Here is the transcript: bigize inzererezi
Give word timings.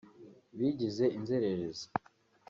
bigize 0.57 1.05
inzererezi 1.17 1.85